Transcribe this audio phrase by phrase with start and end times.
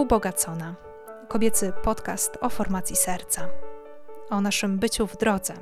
[0.00, 0.74] Ubogacona.
[1.28, 3.48] Kobiecy podcast o formacji serca,
[4.30, 5.54] o naszym byciu w drodze,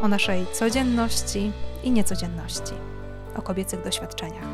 [0.00, 2.72] o naszej codzienności i niecodzienności,
[3.36, 4.48] o kobiecych doświadczeniach.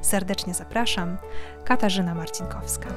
[0.00, 1.18] Serdecznie zapraszam,
[1.64, 2.88] Katarzyna Marcinkowska.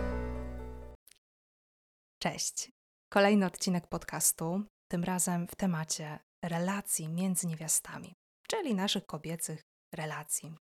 [2.19, 2.71] Cześć.
[3.09, 4.61] Kolejny odcinek podcastu,
[4.91, 8.13] tym razem w temacie relacji między niewiastami,
[8.47, 9.61] czyli naszych kobiecych
[9.93, 10.55] relacji,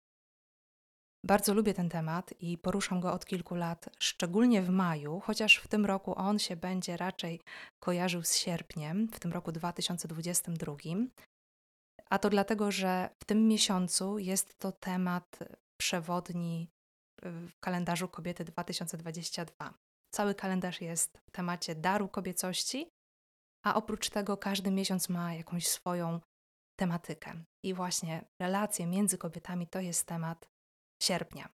[1.23, 5.67] bardzo lubię ten temat i poruszam go od kilku lat, szczególnie w maju, chociaż w
[5.67, 7.41] tym roku on się będzie raczej
[7.79, 10.75] kojarzył z sierpniem, w tym roku 2022.
[12.09, 15.39] A to dlatego, że w tym miesiącu jest to temat
[15.77, 16.69] przewodni
[17.23, 19.73] w kalendarzu Kobiety 2022.
[20.11, 22.89] Cały kalendarz jest w temacie daru kobiecości,
[23.65, 26.19] a oprócz tego każdy miesiąc ma jakąś swoją
[26.79, 27.43] tematykę.
[27.63, 30.49] I właśnie relacje między kobietami to jest temat
[31.01, 31.49] sierpnia.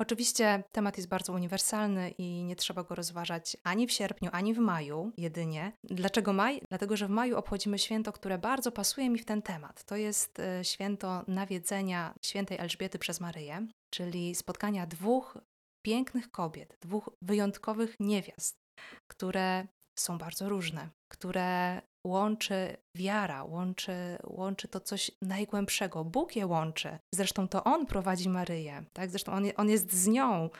[0.00, 4.58] Oczywiście temat jest bardzo uniwersalny i nie trzeba go rozważać ani w sierpniu, ani w
[4.58, 5.72] maju jedynie.
[5.84, 6.60] Dlaczego maj?
[6.68, 9.84] Dlatego, że w maju obchodzimy święto, które bardzo pasuje mi w ten temat.
[9.84, 15.38] To jest e, święto nawiedzenia świętej Elżbiety przez Maryję, czyli spotkania dwóch
[15.82, 18.56] pięknych kobiet, dwóch wyjątkowych niewiast,
[19.10, 19.66] które
[19.98, 26.04] są bardzo różne, które łączy wiara, łączy, łączy to coś najgłębszego.
[26.04, 26.98] Bóg je łączy.
[27.14, 29.10] Zresztą to On prowadzi Maryję, tak?
[29.10, 30.50] Zresztą On, on jest z nią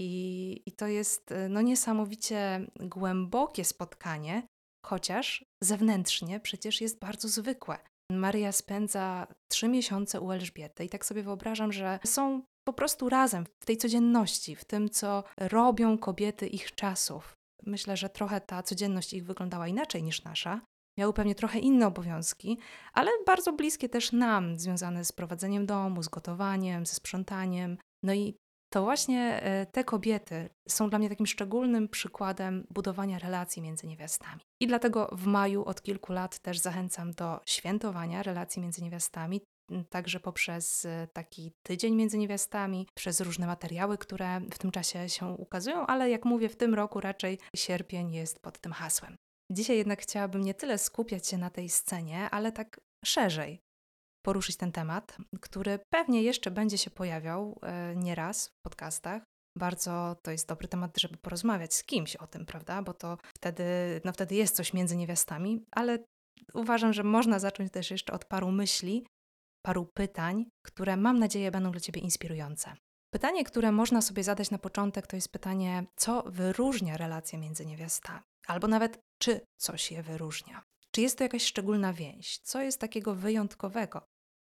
[0.00, 4.42] i, i to jest no, niesamowicie głębokie spotkanie,
[4.86, 7.78] chociaż zewnętrznie przecież jest bardzo zwykłe.
[8.12, 13.46] Maryja spędza trzy miesiące u Elżbiety i tak sobie wyobrażam, że są po prostu razem
[13.62, 17.36] w tej codzienności, w tym, co robią kobiety ich czasów.
[17.66, 20.60] Myślę, że trochę ta codzienność ich wyglądała inaczej niż nasza,
[21.00, 22.58] miały pewnie trochę inne obowiązki,
[22.92, 27.78] ale bardzo bliskie też nam, związane z prowadzeniem domu, z gotowaniem, ze sprzątaniem.
[28.04, 28.34] No i
[28.72, 34.40] to właśnie e, te kobiety są dla mnie takim szczególnym przykładem budowania relacji między niewiastami.
[34.60, 39.40] I dlatego w maju od kilku lat też zachęcam do świętowania relacji między niewiastami,
[39.88, 45.26] także poprzez e, taki tydzień między niewiastami, przez różne materiały, które w tym czasie się
[45.26, 49.16] ukazują, ale jak mówię, w tym roku raczej sierpień jest pod tym hasłem.
[49.50, 53.60] Dzisiaj jednak chciałabym nie tyle skupiać się na tej scenie, ale tak szerzej
[54.22, 59.22] poruszyć ten temat, który pewnie jeszcze będzie się pojawiał e, nieraz w podcastach.
[59.58, 62.82] Bardzo to jest dobry temat, żeby porozmawiać z kimś o tym, prawda?
[62.82, 63.64] Bo to wtedy,
[64.04, 65.98] no wtedy jest coś między niewiastami, ale
[66.54, 69.06] uważam, że można zacząć też jeszcze od paru myśli,
[69.66, 72.72] paru pytań, które mam nadzieję będą dla Ciebie inspirujące.
[73.14, 78.20] Pytanie, które można sobie zadać na początek, to jest pytanie, co wyróżnia relacje między niewiastami,
[78.50, 80.62] albo nawet czy coś je wyróżnia.
[80.90, 82.38] Czy jest to jakaś szczególna więź?
[82.38, 84.02] Co jest takiego wyjątkowego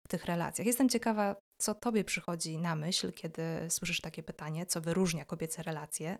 [0.05, 0.67] w tych relacjach?
[0.67, 6.17] Jestem ciekawa, co Tobie przychodzi na myśl, kiedy słyszysz takie pytanie, co wyróżnia kobiece relacje,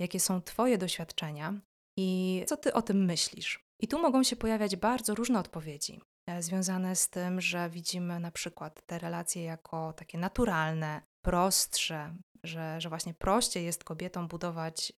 [0.00, 1.60] jakie są Twoje doświadczenia
[1.98, 3.60] i co Ty o tym myślisz.
[3.80, 8.30] I tu mogą się pojawiać bardzo różne odpowiedzi, e, związane z tym, że widzimy na
[8.30, 14.92] przykład te relacje jako takie naturalne, prostsze, że, że właśnie prościej jest kobietom budować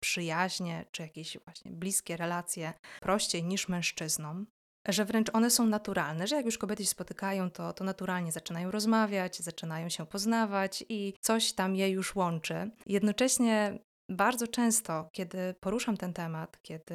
[0.00, 4.46] przyjaźnie czy jakieś właśnie bliskie relacje prościej niż mężczyznom,
[4.88, 8.70] że wręcz one są naturalne, że jak już kobiety się spotykają, to, to naturalnie zaczynają
[8.70, 12.70] rozmawiać, zaczynają się poznawać i coś tam je już łączy.
[12.86, 13.78] Jednocześnie
[14.10, 16.94] bardzo często, kiedy poruszam ten temat, kiedy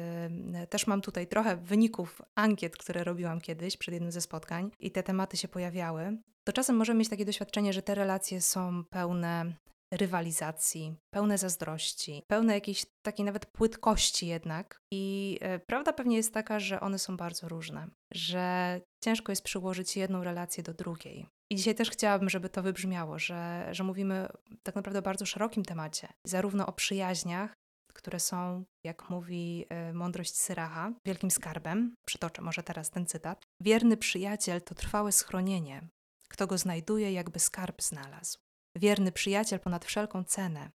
[0.70, 5.02] też mam tutaj trochę wyników ankiet, które robiłam kiedyś przed jednym ze spotkań i te
[5.02, 9.54] tematy się pojawiały, to czasem możemy mieć takie doświadczenie, że te relacje są pełne
[9.92, 14.78] rywalizacji, pełne zazdrości, pełne jakiejś takiej nawet płytkości jednak.
[14.92, 19.96] I e, prawda pewnie jest taka, że one są bardzo różne, że ciężko jest przyłożyć
[19.96, 21.26] jedną relację do drugiej.
[21.50, 24.28] I dzisiaj też chciałabym, żeby to wybrzmiało, że, że mówimy
[24.62, 27.54] tak naprawdę o bardzo szerokim temacie, zarówno o przyjaźniach,
[27.94, 31.94] które są, jak mówi e, mądrość Syracha, wielkim skarbem.
[32.06, 33.42] Przytoczę może teraz ten cytat.
[33.60, 35.88] Wierny przyjaciel to trwałe schronienie.
[36.28, 38.38] Kto go znajduje, jakby skarb znalazł.
[38.76, 40.70] Wierny przyjaciel ponad wszelką cenę.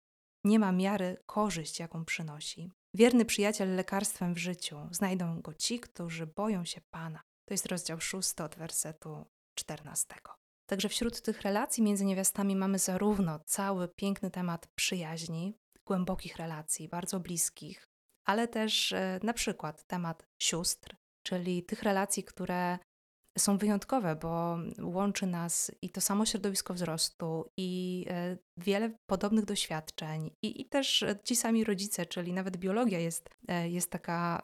[0.44, 2.70] Nie ma miary korzyść, jaką przynosi.
[2.94, 4.88] Wierny przyjaciel lekarstwem w życiu.
[4.90, 7.20] Znajdą go ci, którzy boją się Pana.
[7.48, 10.34] To jest rozdział szósty od wersetu czternastego.
[10.66, 17.20] Także wśród tych relacji między niewiastami mamy zarówno cały piękny temat przyjaźni, głębokich relacji, bardzo
[17.20, 17.88] bliskich,
[18.24, 22.78] ale też e, na przykład temat sióstr, czyli tych relacji, które
[23.38, 30.30] są wyjątkowe, bo łączy nas i to samo środowisko wzrostu, i e, wiele podobnych doświadczeń,
[30.42, 34.42] i, i też ci sami rodzice, czyli nawet biologia jest, e, jest taka,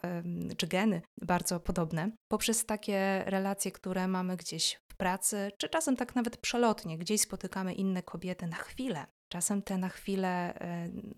[0.57, 6.15] czy geny bardzo podobne, poprzez takie relacje, które mamy gdzieś w pracy, czy czasem tak
[6.15, 9.07] nawet przelotnie, gdzieś spotykamy inne kobiety na chwilę.
[9.29, 10.59] Czasem te na chwilę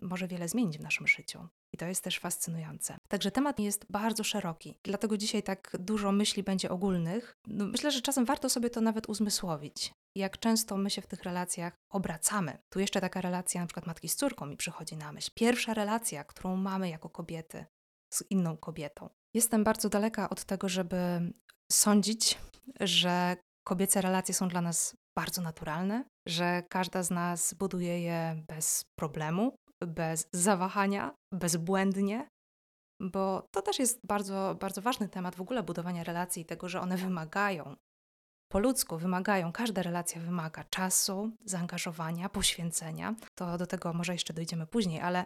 [0.01, 1.47] może wiele zmienić w naszym życiu.
[1.73, 2.97] I to jest też fascynujące.
[3.07, 7.33] Także temat jest bardzo szeroki, dlatego dzisiaj tak dużo myśli będzie ogólnych.
[7.47, 9.93] No, myślę, że czasem warto sobie to nawet uzmysłowić.
[10.15, 12.57] Jak często my się w tych relacjach obracamy.
[12.69, 15.31] Tu jeszcze taka relacja, na przykład matki z córką, mi przychodzi na myśl.
[15.35, 17.65] Pierwsza relacja, którą mamy jako kobiety
[18.13, 19.09] z inną kobietą.
[19.33, 20.97] Jestem bardzo daleka od tego, żeby
[21.71, 22.37] sądzić,
[22.79, 28.85] że kobiece relacje są dla nas bardzo naturalne, że każda z nas buduje je bez
[28.95, 29.55] problemu,
[29.87, 32.27] bez zawahania, bezbłędnie,
[32.99, 36.81] bo to też jest bardzo, bardzo ważny temat w ogóle budowania relacji i tego, że
[36.81, 37.75] one wymagają
[38.53, 43.15] po ludzku wymagają, każda relacja wymaga czasu, zaangażowania, poświęcenia.
[43.35, 45.25] To do tego może jeszcze dojdziemy później, ale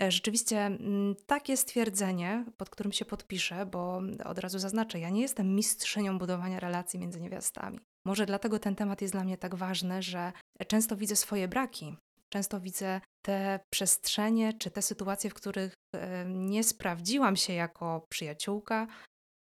[0.00, 5.20] e, rzeczywiście mm, takie stwierdzenie, pod którym się podpiszę, bo od razu zaznaczę, ja nie
[5.20, 7.80] jestem mistrzynią budowania relacji między niewiastami.
[8.06, 10.32] Może dlatego ten temat jest dla mnie tak ważny, że
[10.68, 11.96] często widzę swoje braki,
[12.36, 18.86] często widzę te przestrzenie czy te sytuacje, w których e, nie sprawdziłam się jako przyjaciółka,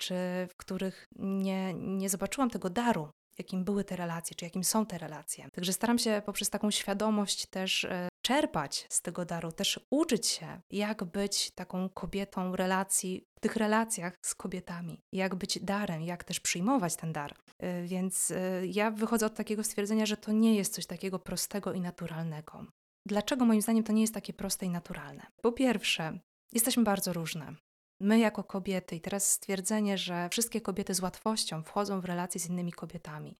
[0.00, 0.14] czy
[0.50, 4.98] w których nie, nie zobaczyłam tego daru, jakim były te relacje, czy jakim są te
[4.98, 5.48] relacje.
[5.52, 10.60] Także staram się poprzez taką świadomość też e, czerpać z tego daru, też uczyć się,
[10.70, 16.40] jak być taką kobietą relacji, w tych relacjach z kobietami, jak być darem, jak też
[16.40, 17.34] przyjmować ten dar.
[17.58, 21.72] E, więc e, ja wychodzę od takiego stwierdzenia, że to nie jest coś takiego prostego
[21.72, 22.66] i naturalnego.
[23.06, 25.26] Dlaczego moim zdaniem to nie jest takie proste i naturalne?
[25.42, 26.18] Po pierwsze,
[26.52, 27.54] jesteśmy bardzo różne.
[28.00, 32.48] My jako kobiety, i teraz stwierdzenie, że wszystkie kobiety z łatwością wchodzą w relacje z
[32.48, 33.36] innymi kobietami,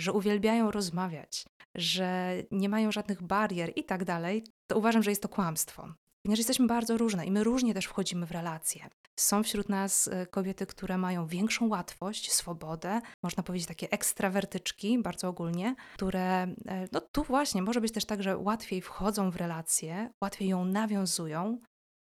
[0.00, 1.44] że uwielbiają rozmawiać,
[1.74, 5.88] że nie mają żadnych barier i tak dalej, to uważam, że jest to kłamstwo.
[6.24, 8.88] Ponieważ jesteśmy bardzo różne i my różnie też wchodzimy w relacje.
[9.20, 15.28] Są wśród nas e, kobiety, które mają większą łatwość, swobodę, można powiedzieć takie ekstrawertyczki, bardzo
[15.28, 20.10] ogólnie, które, e, no tu właśnie, może być też tak, że łatwiej wchodzą w relacje,
[20.22, 21.58] łatwiej ją nawiązują,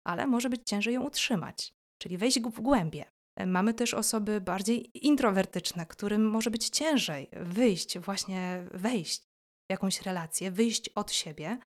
[0.07, 3.05] ale może być ciężej ją utrzymać czyli wejść w głębie.
[3.47, 9.23] Mamy też osoby bardziej introwertyczne, którym może być ciężej wyjść, właśnie wejść
[9.69, 11.59] w jakąś relację, wyjść od siebie.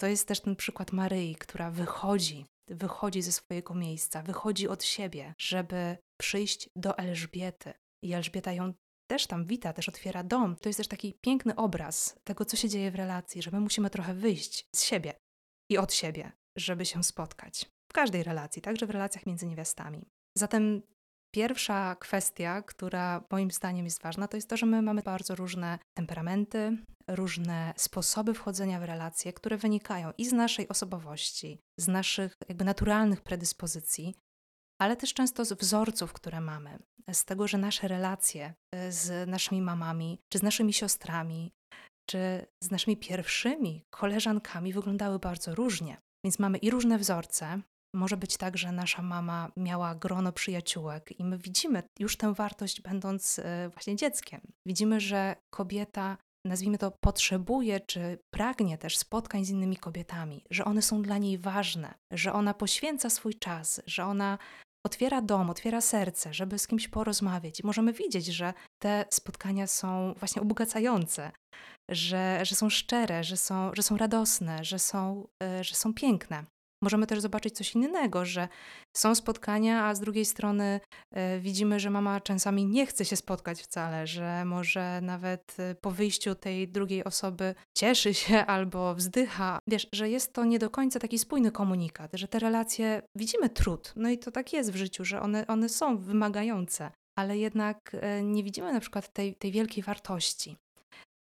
[0.00, 5.34] To jest też ten przykład Maryi, która wychodzi, wychodzi ze swojego miejsca, wychodzi od siebie,
[5.40, 7.72] żeby przyjść do Elżbiety.
[8.04, 8.72] I Elżbieta ją
[9.10, 10.56] też tam wita, też otwiera dom.
[10.56, 13.90] To jest też taki piękny obraz tego, co się dzieje w relacji, że my musimy
[13.90, 15.14] trochę wyjść z siebie
[15.70, 20.06] i od siebie, żeby się spotkać w każdej relacji, także w relacjach między niewiastami.
[20.38, 20.82] Zatem
[21.34, 25.78] pierwsza kwestia, która moim zdaniem jest ważna, to jest to, że my mamy bardzo różne
[25.94, 26.78] temperamenty,
[27.08, 33.20] różne sposoby wchodzenia w relacje, które wynikają i z naszej osobowości, z naszych jakby naturalnych
[33.20, 34.14] predyspozycji,
[34.80, 36.78] ale też często z wzorców, które mamy,
[37.12, 41.52] z tego, że nasze relacje e, z naszymi mamami, czy z naszymi siostrami,
[42.10, 45.96] czy z naszymi pierwszymi koleżankami wyglądały bardzo różnie.
[46.24, 47.62] Więc mamy i różne wzorce,
[47.94, 52.80] może być tak, że nasza mama miała grono przyjaciółek i my widzimy już tę wartość,
[52.80, 54.40] będąc e, właśnie dzieckiem.
[54.66, 56.16] Widzimy, że kobieta,
[56.46, 61.38] nazwijmy to, potrzebuje czy pragnie też spotkań z innymi kobietami, że one są dla niej
[61.38, 64.38] ważne, że ona poświęca swój czas, że ona
[64.86, 67.60] otwiera dom, otwiera serce, żeby z kimś porozmawiać.
[67.60, 71.32] I możemy widzieć, że te spotkania są właśnie ubogacające,
[71.90, 76.44] że, że są szczere, że są, że są radosne, że są, e, że są piękne.
[76.82, 78.48] Możemy też zobaczyć coś innego, że
[78.96, 80.80] są spotkania, a z drugiej strony
[81.36, 85.90] y, widzimy, że mama czasami nie chce się spotkać wcale, że może nawet y, po
[85.90, 89.58] wyjściu tej drugiej osoby cieszy się albo wzdycha.
[89.68, 93.92] Wiesz, że jest to nie do końca taki spójny komunikat, że te relacje widzimy trud.
[93.96, 98.22] No i to tak jest w życiu, że one, one są wymagające, ale jednak y,
[98.22, 100.56] nie widzimy na przykład tej, tej wielkiej wartości.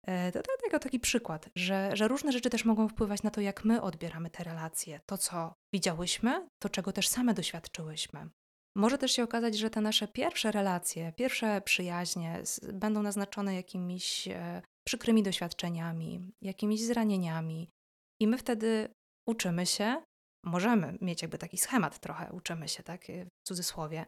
[0.06, 3.64] E, to, to, taki przykład, że, że różne rzeczy też mogą wpływać na to, jak
[3.64, 8.28] my odbieramy te relacje, to co widziałyśmy, to czego też same doświadczyłyśmy.
[8.76, 12.42] Może też się okazać, że te nasze pierwsze relacje, pierwsze przyjaźnie
[12.73, 17.70] będą naznaczone jakimiś e, przykrymi doświadczeniami, jakimiś zranieniami,
[18.20, 18.88] i my wtedy
[19.28, 20.02] uczymy się,
[20.44, 23.04] możemy mieć jakby taki schemat trochę, uczymy się, tak,
[23.42, 24.06] w cudzysłowie,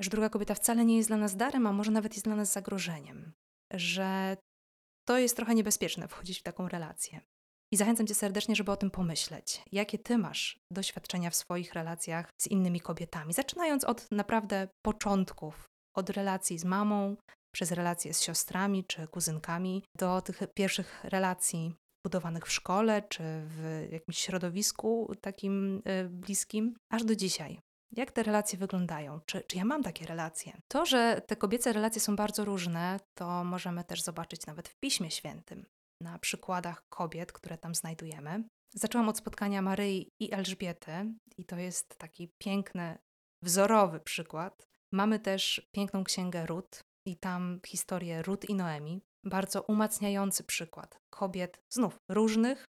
[0.00, 2.52] że druga kobieta wcale nie jest dla nas darem, a może nawet jest dla nas
[2.52, 3.32] zagrożeniem.
[3.72, 4.36] Że
[5.04, 7.20] to jest trochę niebezpieczne wchodzić w taką relację.
[7.72, 9.62] I zachęcam Cię serdecznie, żeby o tym pomyśleć.
[9.72, 13.32] Jakie Ty masz doświadczenia w swoich relacjach z innymi kobietami?
[13.32, 15.64] Zaczynając od naprawdę początków,
[15.96, 17.16] od relacji z mamą,
[17.54, 21.74] przez relacje z siostrami czy kuzynkami, do tych pierwszych relacji
[22.06, 27.60] budowanych w szkole czy w jakimś środowisku takim y, bliskim, aż do dzisiaj.
[27.92, 29.20] Jak te relacje wyglądają?
[29.26, 30.60] Czy, czy ja mam takie relacje?
[30.68, 35.10] To, że te kobiece relacje są bardzo różne, to możemy też zobaczyć nawet w Piśmie
[35.10, 35.66] Świętym.
[36.00, 38.44] na przykładach kobiet, które tam znajdujemy.
[38.74, 42.98] Zaczęłam od spotkania Maryi i Elżbiety, i to jest taki piękny,
[43.42, 44.66] wzorowy przykład.
[44.92, 49.02] Mamy też piękną księgę Rut, i tam historię Rut i Noemi.
[49.24, 52.64] Bardzo umacniający przykład kobiet, znów różnych,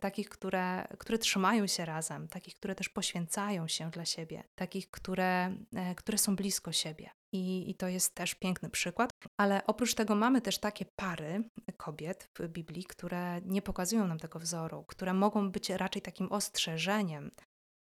[0.00, 5.56] takich, które, które trzymają się razem, takich, które też poświęcają się dla siebie, takich, które,
[5.74, 7.10] e, które są blisko siebie.
[7.34, 9.10] I, I to jest też piękny przykład.
[9.40, 11.44] Ale oprócz tego mamy też takie pary
[11.76, 17.30] kobiet w Biblii, które nie pokazują nam tego wzoru, które mogą być raczej takim ostrzeżeniem,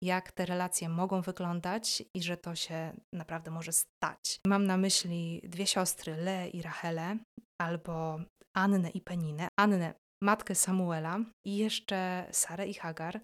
[0.01, 4.39] jak te relacje mogą wyglądać i że to się naprawdę może stać.
[4.47, 7.17] Mam na myśli dwie siostry, Le i Rachele,
[7.61, 8.19] albo
[8.55, 9.47] Annę i Peninę.
[9.59, 13.21] Annę, matkę Samuela i jeszcze Sarę i Hagar.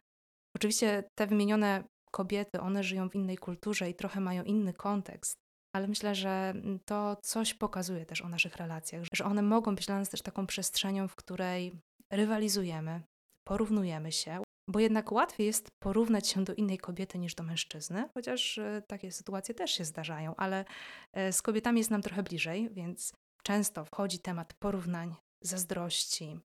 [0.55, 5.35] Oczywiście te wymienione kobiety, one żyją w innej kulturze i trochę mają inny kontekst,
[5.75, 6.53] ale myślę, że
[6.85, 10.47] to coś pokazuje też o naszych relacjach, że one mogą być dla nas też taką
[10.47, 11.79] przestrzenią, w której
[12.11, 13.01] rywalizujemy,
[13.47, 18.57] porównujemy się, bo jednak łatwiej jest porównać się do innej kobiety niż do mężczyzny, chociaż
[18.57, 20.65] e, takie sytuacje też się zdarzają, ale
[21.13, 26.39] e, z kobietami jest nam trochę bliżej, więc często wchodzi temat porównań, zazdrości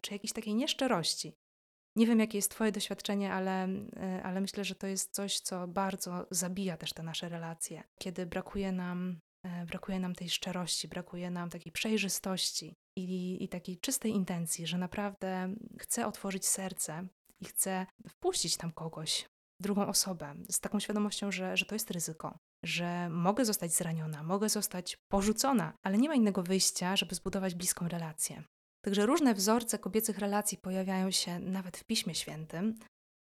[0.00, 1.34] czy jakiejś takiej nieszczerości.
[1.96, 3.68] Nie wiem, jakie jest Twoje doświadczenie, ale,
[4.22, 8.72] ale myślę, że to jest coś, co bardzo zabija też te nasze relacje, kiedy brakuje
[8.72, 9.18] nam,
[9.66, 15.54] brakuje nam tej szczerości, brakuje nam takiej przejrzystości i, i takiej czystej intencji, że naprawdę
[15.78, 17.08] chcę otworzyć serce
[17.40, 19.26] i chcę wpuścić tam kogoś,
[19.60, 24.48] drugą osobę, z taką świadomością, że, że to jest ryzyko, że mogę zostać zraniona, mogę
[24.48, 28.44] zostać porzucona, ale nie ma innego wyjścia, żeby zbudować bliską relację.
[28.86, 32.74] Także różne wzorce kobiecych relacji pojawiają się nawet w Piśmie Świętym.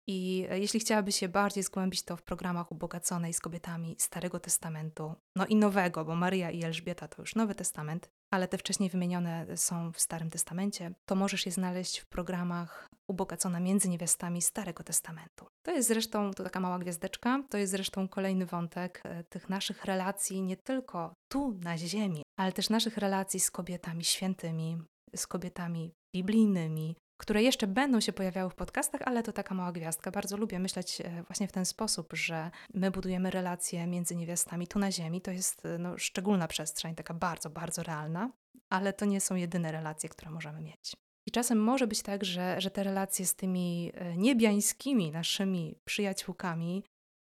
[0.08, 5.46] I jeśli chciałabyś się bardziej zgłębić to w programach ubogaconej z kobietami Starego Testamentu, no
[5.46, 9.92] i Nowego, bo Maria i Elżbieta to już Nowy Testament, ale te wcześniej wymienione są
[9.92, 15.48] w Starym Testamencie, to możesz je znaleźć w programach ubogacona między niewiastami Starego Testamentu.
[15.66, 19.86] To jest zresztą, to taka mała gwiazdeczka, to jest zresztą kolejny wątek e, tych naszych
[19.86, 24.78] relacji nie tylko tu na ziemi, ale też naszych relacji z kobietami świętymi,
[25.16, 30.12] z kobietami biblijnymi, które jeszcze będą się pojawiały w podcastach, ale to taka mała gwiazdka.
[30.12, 34.80] Bardzo lubię myśleć e, właśnie w ten sposób, że my budujemy relacje między niewiastami tu
[34.80, 35.22] na ziemi.
[35.22, 38.32] To jest e, no, szczególna przestrzeń, taka bardzo, bardzo realna,
[38.70, 40.94] ale to nie są jedyne relacje, które możemy mieć.
[41.28, 46.84] I czasem może być tak, że, że te relacje z tymi e, niebiańskimi naszymi przyjaciółkami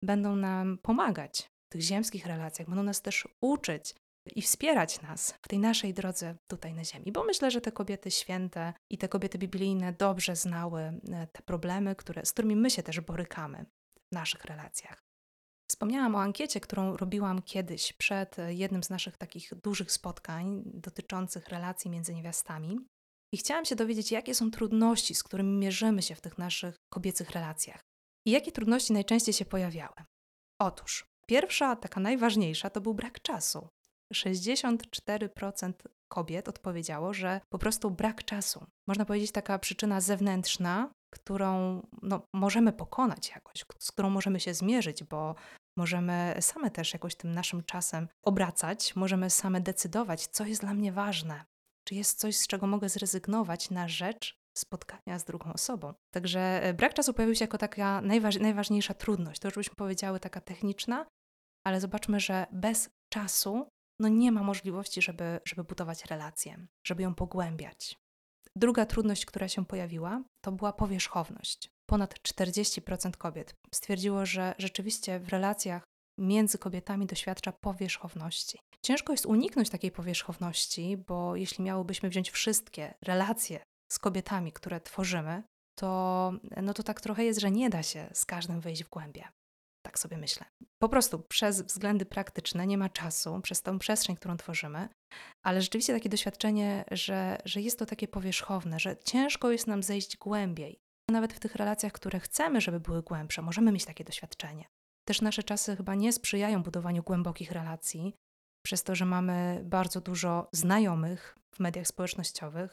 [0.03, 3.95] będą nam pomagać w tych ziemskich relacjach, będą nas też uczyć
[4.27, 7.13] i wspierać nas w tej naszej drodze tutaj na Ziemi.
[7.13, 11.97] Bo myślę, że te kobiety święte i te kobiety biblijne dobrze znały e, te problemy,
[11.97, 13.67] które, z którymi my się też borykamy
[14.13, 15.03] w naszych relacjach.
[15.71, 21.49] Wspomniałam o ankiecie, którą robiłam kiedyś przed e, jednym z naszych takich dużych spotkań dotyczących
[21.49, 22.79] relacji między niewiastami.
[23.35, 27.31] I chciałam się dowiedzieć, jakie są trudności, z którymi mierzymy się w tych naszych kobiecych
[27.31, 27.81] relacjach.
[28.27, 29.95] I jakie trudności najczęściej się pojawiały.
[30.61, 33.69] Otóż, pierwsza, taka najważniejsza, to był brak czasu.
[34.13, 35.73] 64%
[36.09, 38.67] kobiet odpowiedziało, że po prostu brak czasu.
[38.89, 45.05] Można powiedzieć taka przyczyna zewnętrzna, którą no, możemy pokonać jakoś, z którą możemy się zmierzyć,
[45.05, 45.35] bo
[45.77, 50.93] możemy same też jakoś tym naszym czasem obracać, możemy same decydować, co jest dla mnie
[50.93, 51.45] ważne,
[51.89, 55.95] czy jest coś, z czego mogę zrezygnować na rzecz spotkania z drugą osobą.
[56.15, 59.41] Także e, brak czasu pojawił się jako taka najważ najważniejsza trudność.
[59.41, 61.07] To już byśmy powiedziały taka techniczna,
[61.67, 63.69] ale zobaczmy, że bez czasu
[64.03, 67.97] no nie ma możliwości, żeby, żeby budować relację, żeby ją pogłębiać.
[68.57, 71.69] Druga trudność, która się pojawiła, to była powierzchowność.
[71.87, 75.83] Ponad 40% kobiet stwierdziło, że rzeczywiście w relacjach
[76.19, 78.59] między kobietami doświadcza powierzchowności.
[78.83, 83.61] Ciężko jest uniknąć takiej powierzchowności, bo jeśli miałobyśmy wziąć wszystkie relacje
[83.93, 85.43] z kobietami, które tworzymy,
[85.79, 86.33] to,
[86.63, 89.29] no to tak trochę jest, że nie da się z każdym wejść w głębie.
[89.93, 90.47] Tak sobie myślę.
[90.79, 94.89] Po prostu przez względy praktyczne nie ma czasu, przez tą przestrzeń, którą tworzymy,
[95.43, 100.17] ale rzeczywiście takie doświadczenie, że, że jest to takie powierzchowne, że ciężko jest nam zejść
[100.17, 100.79] głębiej.
[101.11, 104.65] Nawet w tych relacjach, które chcemy, żeby były głębsze, możemy mieć takie doświadczenie.
[105.09, 108.15] Też nasze czasy chyba nie sprzyjają budowaniu głębokich relacji,
[108.67, 112.73] przez to, że mamy bardzo dużo znajomych w mediach społecznościowych,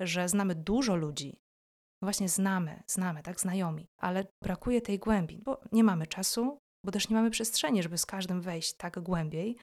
[0.00, 1.40] że znamy dużo ludzi,
[2.02, 7.08] właśnie znamy, znamy, tak, znajomi, ale brakuje tej głębi, bo nie mamy czasu, bo też
[7.08, 9.58] nie mamy przestrzeni, żeby z każdym wejść tak głębiej,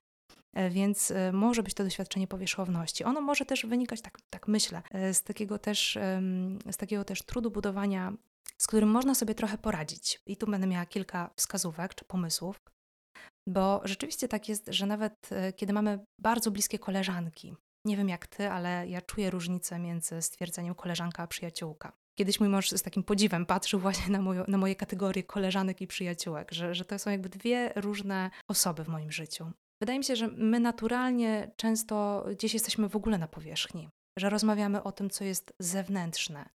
[0.53, 3.03] e, więc e, może być to doświadczenie powierzchowności.
[3.03, 5.97] Ono może też wynikać, tak, tak myślę, e, z takiego, też,
[6.71, 8.13] z takiego też trudu budowania,
[8.57, 10.21] z którym można sobie trochę poradzić.
[10.25, 12.59] I tu będę miała kilka wskazówek czy pomysłów,
[13.47, 18.49] bo rzeczywiście tak jest, że nawet kiedy mamy bardzo bliskie koleżanki, Nie wiem jak ty,
[18.49, 21.91] ale ja czuję różnicę między stwierdzeniem koleżanka a przyjaciółka.
[22.19, 25.87] Kiedyś mój mąż z takim podziwem patrzył właśnie na, moją, na moje kategorie koleżanek i
[25.87, 29.51] przyjaciółek, że, że to są jakby dwie różne osoby w moim życiu.
[29.81, 34.83] Wydaje mi się, że my naturalnie często gdzieś jesteśmy w ogóle na powierzchni, że rozmawiamy
[34.83, 36.49] o tym, co jest zewnętrzne,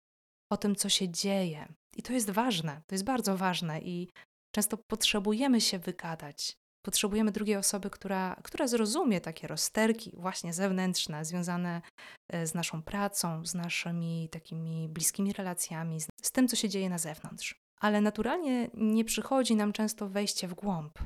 [0.51, 1.73] o tym, co się dzieje.
[1.97, 4.07] I to jest ważne, to jest bardzo ważne i
[4.55, 6.57] często potrzebujemy się wygadać.
[6.85, 11.81] Potrzebujemy drugiej osoby, która, która zrozumie takie rozterki, właśnie zewnętrzne, związane
[12.29, 16.97] e, z naszą pracą, z naszymi takimi bliskimi relacjami, z, tym, co się dzieje na
[16.97, 17.61] zewnątrz.
[17.79, 20.99] Ale naturalnie nie przychodzi nam często wejście w głąb.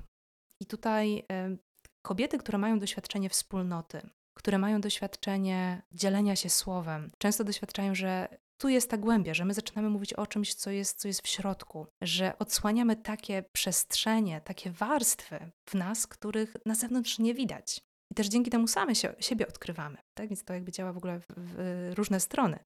[0.62, 1.58] I tutaj y,
[2.06, 8.28] kobiety, które mają doświadczenie wspólnoty, które mają doświadczenie dzielenia się słowem, często doświadczają, że
[8.58, 11.28] tu jest ta głębia, że my zaczynamy mówić o czymś, co jest, co jest w
[11.28, 17.82] środku, że odsłaniamy takie przestrzenie, takie warstwy w nas, których na zewnątrz nie widać.
[18.12, 19.98] I też dzięki temu same się, siebie odkrywamy.
[20.18, 20.30] Tak?
[20.30, 22.60] Więc to jakby działa w ogóle w, w różne strony.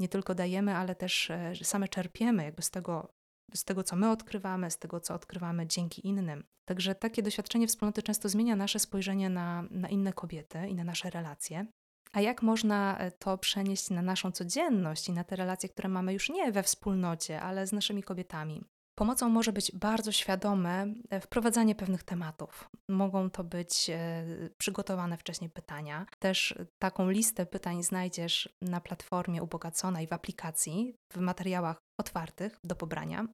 [0.00, 3.12] Nie tylko dajemy, ale też e, same czerpiemy jakby z tego,
[3.54, 6.44] z tego, co my odkrywamy, z tego, co odkrywamy dzięki innym.
[6.68, 11.10] Także takie doświadczenie wspólnoty często zmienia nasze spojrzenie na, na inne kobiety i na nasze
[11.10, 11.66] relacje.
[12.14, 16.12] A jak można e, to przenieść na naszą codzienność i na te relacje, które mamy
[16.12, 18.64] już nie we wspólnocie, ale z naszymi kobietami?
[18.98, 22.70] Pomocą może być bardzo świadome e, wprowadzanie pewnych tematów.
[22.88, 24.24] Mogą to być e,
[24.58, 26.06] przygotowane wcześniej pytania.
[26.18, 33.26] Też taką listę pytań znajdziesz na platformie ubogaconej w aplikacji, w materiałach otwartych do pobrania.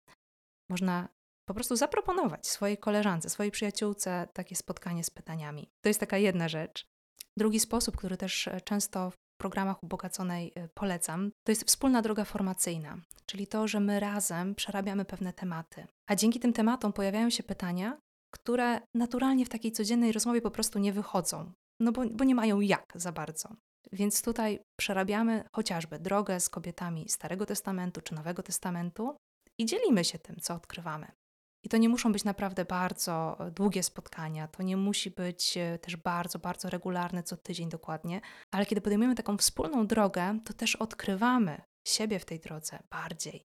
[0.70, 1.08] Można
[1.48, 5.70] po prostu zaproponować swojej koleżance, swojej przyjaciółce takie spotkanie z pytaniami.
[5.84, 6.86] To jest taka jedna rzecz.
[7.38, 12.24] Drugi sposób, który też e, często w programach ubogaconej e, polecam, to jest wspólna droga
[12.24, 15.86] formacyjna, czyli to, że my razem przerabiamy pewne tematy.
[16.10, 17.98] A dzięki tym tematom pojawiają się pytania,
[18.34, 22.60] które naturalnie w takiej codziennej rozmowie po prostu nie wychodzą, no bo, bo nie mają
[22.60, 23.48] jak za bardzo.
[23.92, 29.16] Więc tutaj przerabiamy chociażby drogę z kobietami Starego Testamentu czy Nowego Testamentu
[29.58, 31.06] i dzielimy się tym, co odkrywamy.
[31.62, 35.78] I to nie muszą być naprawdę bardzo e, długie spotkania, to nie musi być e,
[35.78, 40.76] też bardzo, bardzo regularne, co tydzień dokładnie, ale kiedy podejmujemy taką wspólną drogę, to też
[40.76, 43.44] odkrywamy siebie w tej drodze bardziej.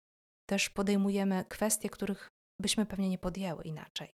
[0.49, 2.27] Też podejmujemy kwestie, których
[2.62, 4.10] byśmy pewnie nie podjęły inaczej.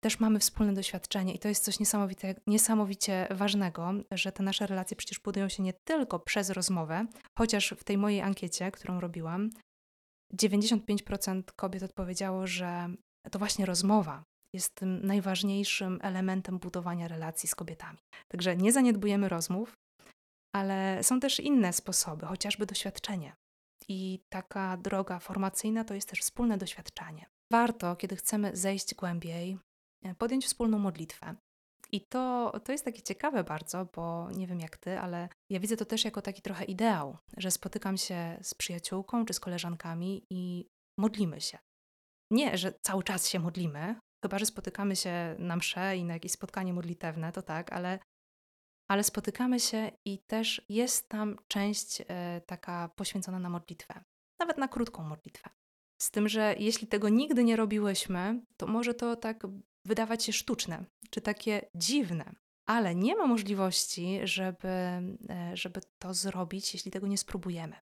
[0.00, 4.96] Też mamy wspólne doświadczenie i to jest coś niesamowite, niesamowicie ważnego, że te nasze relacje
[4.96, 7.06] przecież budują się nie tylko przez rozmowę,
[7.38, 9.50] chociaż w tej mojej ankiecie, którą robiłam,
[10.34, 12.88] 95% kobiet odpowiedziało, że
[13.30, 14.22] to właśnie rozmowa
[14.54, 17.98] jest tym najważniejszym elementem budowania relacji z kobietami.
[18.28, 19.74] Także nie zaniedbujemy rozmów,
[20.54, 23.32] ale są też inne sposoby, chociażby doświadczenie.
[23.88, 27.26] I taka droga formacyjna to jest też wspólne doświadczenie.
[27.52, 29.58] Warto, kiedy chcemy zejść głębiej,
[30.04, 31.34] e, podjąć wspólną modlitwę.
[31.92, 35.76] I to, to jest takie ciekawe bardzo, bo nie wiem jak ty, ale ja widzę
[35.76, 40.66] to też jako taki trochę ideał, że spotykam się z przyjaciółką czy z koleżankami i
[40.98, 41.58] modlimy się
[42.30, 46.32] nie, że cały czas się modlimy, chyba że spotykamy się na msze i na jakieś
[46.32, 47.98] spotkanie modlitewne, to tak, ale,
[48.88, 54.04] ale spotykamy się i też jest tam część e, taka poświęcona na modlitwę,
[54.40, 55.50] nawet na krótką modlitwę.
[56.02, 59.46] Z tym, że jeśli tego nigdy nie robiłyśmy, to może to tak
[59.84, 62.32] wydawać się sztuczne, czy takie dziwne,
[62.66, 67.76] ale nie ma możliwości, żeby, e, żeby to zrobić, jeśli tego nie spróbujemy.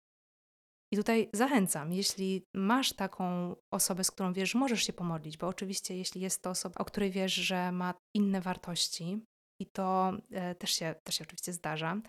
[0.91, 5.97] I tutaj zachęcam, jeśli masz taką osobę, z którą wiesz, możesz się pomodlić, bo oczywiście,
[5.97, 9.25] jeśli jest to osoba, o której wiesz, że ma inne wartości,
[9.61, 12.01] i to e, też, się, też się oczywiście zdarza,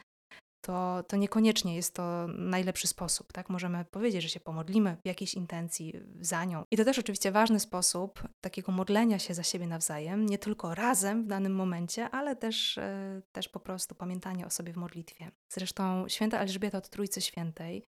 [0.66, 3.32] to, to niekoniecznie jest to najlepszy sposób.
[3.32, 3.50] Tak?
[3.50, 6.64] Możemy powiedzieć, że się pomodlimy w jakiejś intencji za nią.
[6.70, 11.24] I to też oczywiście ważny sposób takiego modlenia się za siebie nawzajem, nie tylko razem
[11.24, 15.30] w danym momencie, ale też, e, też po prostu pamiętanie o sobie w modlitwie.
[15.52, 17.84] Zresztą święta Elżbieta od Trójcy Świętej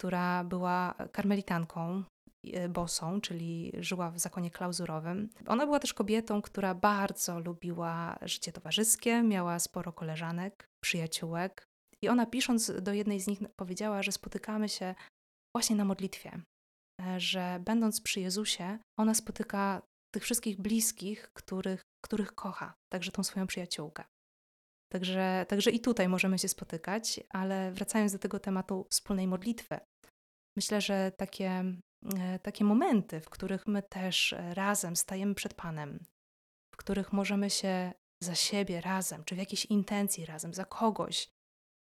[0.00, 2.04] która była karmelitanką
[2.44, 5.28] e, bosą, czyli żyła w zakonie klauzurowym.
[5.46, 11.64] Ona była też kobietą, która bardzo lubiła życie towarzyskie, miała sporo koleżanek, przyjaciółek.
[12.02, 14.94] I ona pisząc do jednej z nich powiedziała, że spotykamy się
[15.54, 16.40] właśnie na modlitwie,
[17.00, 19.82] e, że będąc przy Jezusie, ona spotyka
[20.14, 24.04] tych wszystkich bliskich, których, których kocha, także tą swoją przyjaciółkę.
[24.92, 29.80] Także, także i tutaj możemy się spotykać, ale wracając do tego tematu wspólnej modlitwy,
[30.56, 31.64] myślę, że takie,
[32.16, 36.04] e, takie momenty, w których my też razem stajemy przed Panem,
[36.74, 41.28] w których możemy się za siebie razem, czy w jakiejś intencji razem, za kogoś,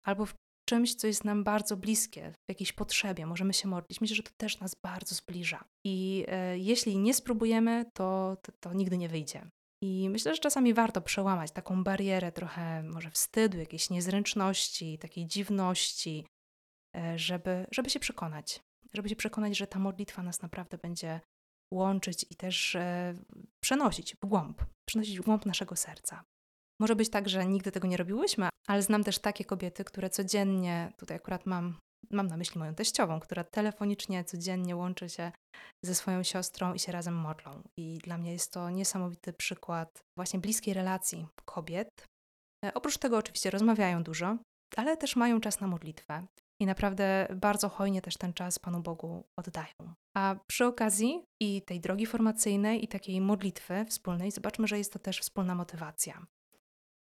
[0.07, 0.35] albo w
[0.69, 4.01] czymś, co jest nam bardzo bliskie, w jakiejś potrzebie, możemy się modlić.
[4.01, 5.64] Myślę, że to też nas bardzo zbliża.
[5.87, 9.51] I e, jeśli nie spróbujemy, to, to, to nigdy nie wyjdzie.
[9.83, 16.27] I myślę, że czasami warto przełamać taką barierę trochę może wstydu, jakiejś niezręczności, takiej dziwności,
[16.97, 18.61] e, żeby, żeby się przekonać.
[18.95, 21.21] Żeby się przekonać, że ta modlitwa nas naprawdę będzie
[21.75, 23.15] łączyć i też e,
[23.61, 26.25] przenosić w głąb, przenosić w głąb naszego serca.
[26.81, 30.93] Może być tak, że nigdy tego nie robiłyśmy, ale znam też takie kobiety, które codziennie,
[30.99, 31.79] tutaj akurat mam,
[32.11, 35.33] mam na myśli moją teściową, która telefonicznie codziennie łączy się
[35.85, 37.62] ze swoją siostrą i się razem modlą.
[37.79, 41.88] I dla mnie jest to niesamowity przykład właśnie bliskiej relacji kobiet.
[42.64, 44.38] E, oprócz tego oczywiście rozmawiają dużo,
[44.77, 46.27] ale też mają czas na modlitwę.
[46.61, 49.95] I naprawdę bardzo hojnie też ten czas Panu Bogu oddają.
[50.16, 54.99] A przy okazji i tej drogi formacyjnej, i takiej modlitwy wspólnej, zobaczmy, że jest to
[54.99, 56.27] też wspólna motywacja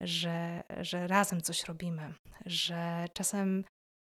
[0.01, 2.13] że, że razem coś robimy,
[2.45, 3.63] że czasem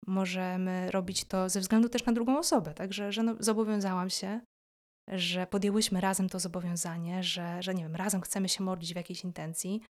[0.07, 4.41] możemy robić to ze względu też na drugą osobę, także że no, zobowiązałam się,
[5.09, 9.23] że podjęłyśmy razem to zobowiązanie, że, że nie wiem, razem chcemy się modlić w jakiejś
[9.23, 9.81] intencji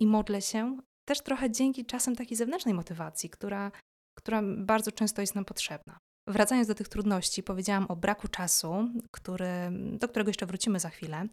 [0.00, 3.72] i modlę się też trochę dzięki czasem takiej zewnętrznej motywacji, która,
[4.18, 5.98] która bardzo często jest nam potrzebna.
[6.28, 11.28] Wracając do tych trudności, powiedziałam o braku czasu, który, do którego jeszcze wrócimy za chwilę.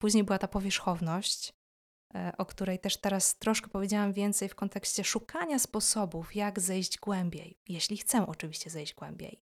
[0.00, 1.52] Później była ta powierzchowność,
[2.38, 7.96] o której też teraz troszkę powiedziałam więcej w kontekście szukania sposobów, jak zejść głębiej, jeśli
[7.96, 9.40] chcę oczywiście zejść głębiej.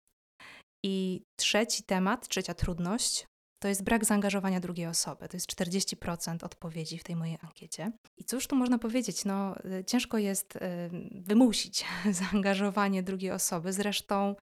[0.86, 3.26] I trzeci temat, trzecia trudność,
[3.60, 5.30] to jest brak zaangażowania drugiej osoby.
[5.30, 7.92] To jest 40% odpowiedzi w tej mojej ankiecie.
[8.18, 9.26] I cóż tu można powiedzieć?
[9.26, 13.74] No, e, ciężko jest e, wymusić zaangażowanie drugiej osoby.
[13.74, 14.36] Zresztą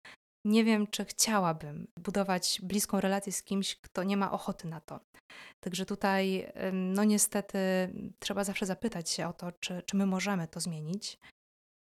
[0.45, 4.99] nie wiem, czy chciałabym budować bliską relację z kimś, kto nie ma ochoty na to.
[5.63, 7.57] Także tutaj, no niestety,
[8.19, 11.17] trzeba zawsze zapytać się o to, czy, czy my możemy to zmienić.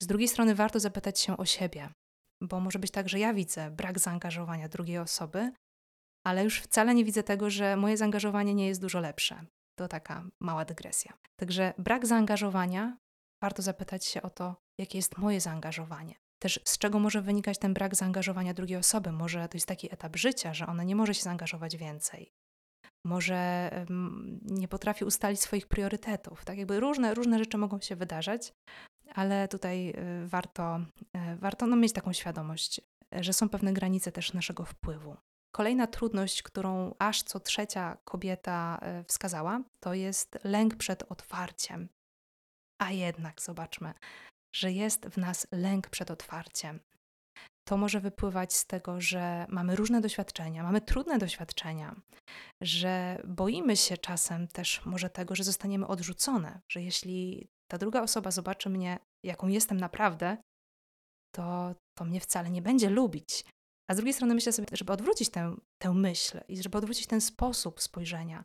[0.03, 1.89] Z drugiej strony, warto zapytać się o siebie,
[2.41, 5.51] bo może być tak, że ja widzę brak zaangażowania drugiej osoby,
[6.27, 9.45] ale już wcale nie widzę tego, że moje zaangażowanie nie jest dużo lepsze.
[9.79, 11.13] To taka mała dygresja.
[11.39, 12.97] Także brak zaangażowania,
[13.43, 16.15] warto zapytać się o to, jakie jest moje zaangażowanie.
[16.41, 19.11] Też z czego może wynikać ten brak zaangażowania drugiej osoby?
[19.11, 22.31] Może to jest taki etap życia, że ona nie może się zaangażować więcej.
[23.05, 23.71] Może
[24.41, 26.45] nie potrafi ustalić swoich priorytetów.
[26.45, 28.53] Tak jakby różne, różne rzeczy mogą się wydarzać,
[29.13, 30.79] ale tutaj y, warto,
[31.15, 35.17] y, warto no, mieć taką świadomość, że są pewne granice też naszego wpływu.
[35.55, 41.89] Kolejna trudność, którą aż co trzecia kobieta y, wskazała, to jest lęk przed otwarciem.
[42.81, 43.93] A jednak, zobaczmy,
[44.55, 46.79] że jest w nas lęk przed otwarciem.
[47.67, 51.95] To może wypływać z tego, że mamy różne doświadczenia, mamy trudne doświadczenia,
[52.61, 58.31] że boimy się czasem też może tego, że zostaniemy odrzucone, że jeśli ta druga osoba
[58.31, 60.37] zobaczy mnie, jaką jestem naprawdę,
[61.35, 63.45] to, to mnie wcale nie będzie lubić.
[63.89, 67.21] A z drugiej strony myślę sobie, żeby odwrócić tę, tę myśl i żeby odwrócić ten
[67.21, 68.43] sposób spojrzenia,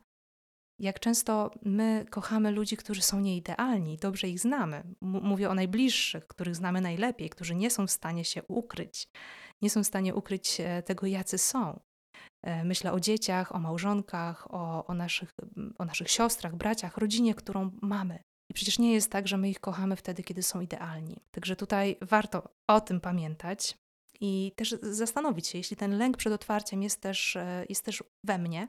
[0.79, 4.75] jak często my kochamy ludzi, którzy są nieidealni, dobrze ich znamy.
[4.77, 9.07] M mówię o najbliższych, których znamy najlepiej, którzy nie są w stanie się ukryć,
[9.61, 11.79] nie są w stanie ukryć e, tego, jacy są.
[12.43, 15.33] E, myślę o dzieciach, o małżonkach, o, o, naszych,
[15.77, 18.19] o naszych siostrach, braciach, rodzinie, którą mamy.
[18.51, 21.17] I przecież nie jest tak, że my ich kochamy wtedy, kiedy są idealni.
[21.31, 23.77] Także tutaj warto o tym pamiętać
[24.19, 28.37] i też zastanowić się, jeśli ten lęk przed otwarciem jest też, e, jest też we
[28.37, 28.67] mnie,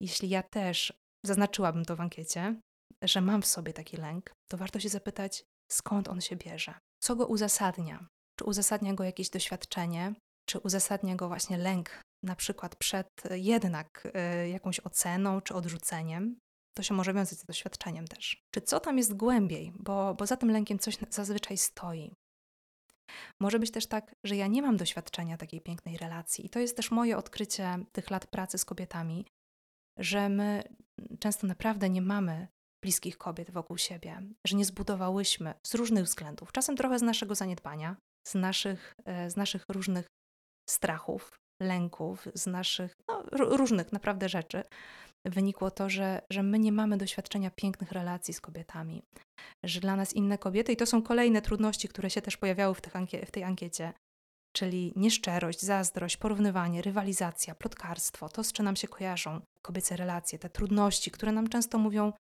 [0.00, 2.60] jeśli ja też zaznaczyłabym to w ankiecie,
[3.02, 7.16] że mam w sobie taki lęk, to warto się zapytać, skąd on się bierze, co
[7.16, 8.06] go uzasadnia.
[8.38, 10.14] Czy uzasadnia go jakieś doświadczenie,
[10.48, 14.08] czy uzasadnia go właśnie lęk, na przykład przed jednak
[14.44, 16.38] y, jakąś oceną czy odrzuceniem.
[16.76, 18.42] To się może wiązać z doświadczeniem też.
[18.54, 22.14] Czy co tam jest głębiej, bo, bo za tym lękiem coś zazwyczaj stoi.
[23.40, 26.76] Może być też tak, że ja nie mam doświadczenia takiej pięknej relacji, i to jest
[26.76, 29.26] też moje odkrycie tych lat pracy z kobietami,
[29.98, 30.62] że my
[31.18, 32.48] często naprawdę nie mamy
[32.84, 37.96] bliskich kobiet wokół siebie, że nie zbudowałyśmy z różnych względów, czasem trochę z naszego zaniedbania,
[38.26, 40.06] z naszych, e, z naszych różnych
[40.70, 44.64] strachów, lęków, z naszych no, różnych naprawdę rzeczy,
[45.26, 49.02] wynikło to, że, że my nie mamy doświadczenia pięknych relacji z kobietami,
[49.64, 52.80] że dla nas inne kobiety, i to są kolejne trudności, które się też pojawiały w,
[52.80, 53.92] tych ankie, w tej ankiecie,
[54.56, 60.50] czyli nieszczerość, zazdrość, porównywanie, rywalizacja, plotkarstwo, to z czym nam się kojarzą kobiece relacje, te
[60.50, 62.12] trudności, które nam często mówią,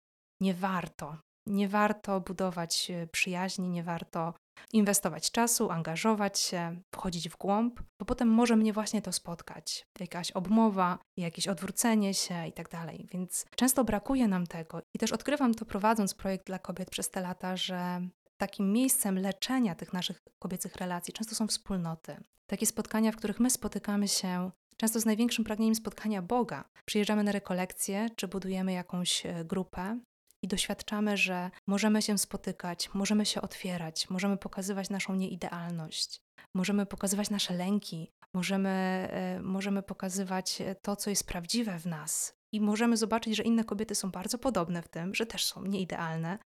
[0.40, 4.34] nie warto, nie warto budować e, przyjaźni, nie warto
[4.72, 9.84] inwestować czasu, angażować się, wchodzić w głąb, bo potem może mnie właśnie to spotkać.
[10.00, 13.06] Jakaś obmowa, jakieś odwrócenie się i tak dalej.
[13.12, 17.20] Więc często brakuje nam tego i też odkrywam to prowadząc projekt dla kobiet przez te
[17.20, 18.00] lata, że
[18.36, 22.16] takim miejscem leczenia tych naszych kobiecych relacji często są wspólnoty.
[22.46, 24.50] Takie spotkania, w których my spotykamy się
[24.82, 26.64] często z największym pragnieniem spotkania Boga.
[26.84, 30.00] Przyjeżdżamy na rekolekcje, czy budujemy jakąś e, grupę
[30.42, 36.20] i doświadczamy, że możemy się spotykać, możemy się otwierać, możemy pokazywać naszą nieidealność,
[36.54, 38.68] możemy pokazywać nasze lęki, możemy,
[39.10, 42.34] e, możemy pokazywać to, co jest prawdziwe w nas.
[42.54, 46.38] I możemy zobaczyć, że inne kobiety są bardzo podobne w tym, że też są nieidealne,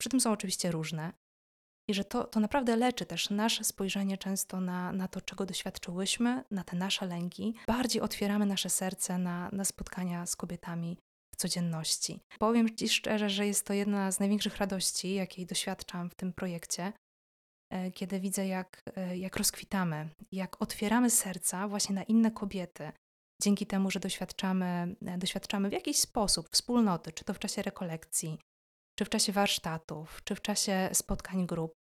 [0.00, 1.12] przy tym są oczywiście różne.
[1.94, 6.64] Że to, to naprawdę leczy też nasze spojrzenie często na, na to, czego doświadczyłyśmy, na
[6.64, 7.54] te nasze lęki.
[7.66, 10.98] Bardziej otwieramy nasze serce na, na spotkania z kobietami
[11.34, 12.20] w codzienności.
[12.38, 16.92] Powiem Ci szczerze, że jest to jedna z największych radości, jakiej doświadczam w tym projekcie,
[17.70, 22.92] e, kiedy widzę, jak, e, jak rozkwitamy, jak otwieramy serca właśnie na inne kobiety.
[23.42, 28.38] Dzięki temu, że doświadczamy, e, doświadczamy w jakiś sposób wspólnoty, czy to w czasie rekolekcji,
[28.98, 31.72] czy w czasie warsztatów, czy w czasie spotkań grup,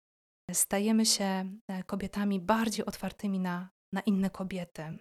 [0.54, 1.52] stajemy się
[1.86, 4.98] kobietami bardziej otwartymi na, na inne kobiety,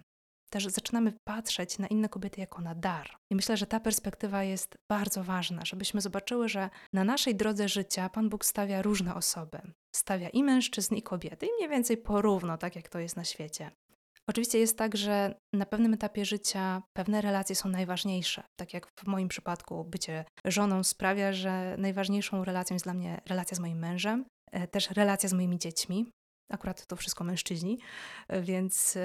[0.51, 3.17] też zaczynamy patrzeć na inne kobiety jako na dar.
[3.31, 8.09] I myślę, że ta perspektywa jest bardzo ważna, żebyśmy zobaczyły, że na naszej drodze życia
[8.09, 9.61] Pan Bóg stawia różne osoby.
[9.95, 13.71] Stawia i mężczyzn, i kobiety, i mniej więcej porówno, tak jak to jest na świecie.
[14.29, 18.43] Oczywiście jest tak, że na pewnym etapie życia pewne relacje są najważniejsze.
[18.59, 23.57] Tak jak w moim przypadku bycie żoną sprawia, że najważniejszą relacją jest dla mnie relacja
[23.57, 24.25] z moim mężem, e,
[24.71, 26.05] też relacja z moimi dziećmi,
[26.51, 27.79] Akurat to wszystko mężczyźni,
[28.41, 28.97] więc,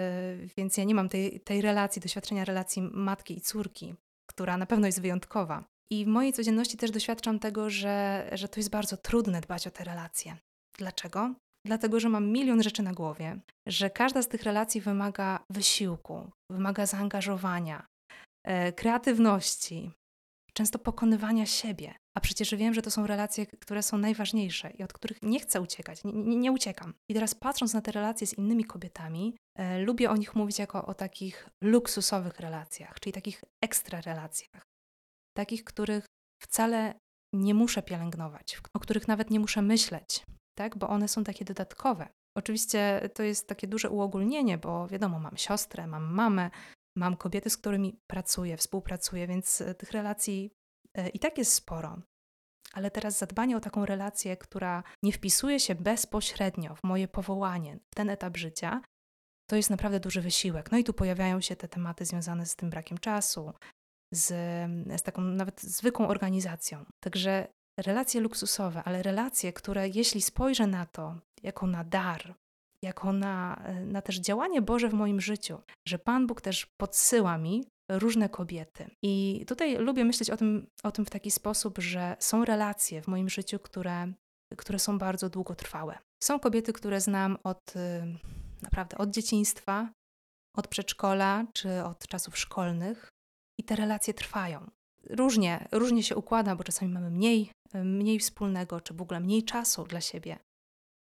[0.56, 3.94] więc ja nie mam tej, tej relacji, doświadczenia relacji matki i córki,
[4.30, 5.64] która na pewno jest wyjątkowa.
[5.92, 9.70] I w mojej codzienności też doświadczam tego, że, że to jest bardzo trudne dbać o
[9.70, 10.36] te relacje.
[10.78, 11.34] Dlaczego?
[11.66, 16.86] Dlatego, że mam milion rzeczy na głowie, że każda z tych relacji wymaga wysiłku, wymaga
[16.86, 17.86] zaangażowania,
[18.44, 19.90] e, kreatywności,
[20.56, 21.94] często pokonywania siebie.
[22.16, 25.60] A przecież wiem, że to są relacje, które są najważniejsze i od których nie chcę
[25.60, 26.94] uciekać, nie, nie, nie uciekam.
[27.10, 30.86] I teraz patrząc na te relacje z innymi kobietami, e, lubię o nich mówić jako
[30.86, 34.62] o takich luksusowych relacjach, czyli takich ekstra relacjach.
[35.36, 36.06] Takich, których
[36.42, 36.94] wcale
[37.34, 40.24] nie muszę pielęgnować, o których nawet nie muszę myśleć,
[40.58, 40.78] tak?
[40.78, 42.08] bo one są takie dodatkowe.
[42.36, 46.50] Oczywiście to jest takie duże uogólnienie, bo wiadomo, mam siostrę, mam mamę,
[46.96, 50.50] mam kobiety, z którymi pracuję, współpracuję, więc e, tych relacji
[50.94, 52.02] e, i tak jest sporo.
[52.72, 57.94] Ale teraz zadbanie o taką relację, która nie wpisuje się bezpośrednio w moje powołanie, w
[57.94, 58.82] ten etap życia,
[59.50, 60.72] to jest naprawdę duży wysiłek.
[60.72, 63.52] No i tu pojawiają się te tematy związane z tym brakiem czasu,
[64.12, 64.26] z,
[65.00, 66.84] z taką nawet zwykłą organizacją.
[67.00, 72.34] Także relacje luksusowe, ale relacje, które jeśli spojrzę na to jako na dar,
[72.86, 77.64] jako na, na też działanie Boże w moim życiu, że Pan Bóg też podsyła mi
[77.90, 78.90] różne kobiety.
[79.02, 83.06] I tutaj lubię myśleć o tym, o tym w taki sposób, że są relacje w
[83.06, 84.12] moim życiu, które,
[84.56, 85.98] które są bardzo długotrwałe.
[86.22, 87.80] Są kobiety, które znam od y,
[88.62, 89.90] naprawdę od dzieciństwa,
[90.56, 93.08] od przedszkola czy od czasów szkolnych
[93.60, 94.70] i te relacje trwają.
[95.10, 99.84] Różnie, różnie się układa, bo czasami mamy mniej, mniej wspólnego, czy w ogóle mniej czasu
[99.84, 100.38] dla siebie